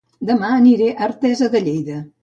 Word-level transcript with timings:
Dema 0.29 0.49
aniré 0.55 0.89
a 0.95 1.07
Artesa 1.11 1.53
de 1.57 1.67
Lleida 1.69 2.05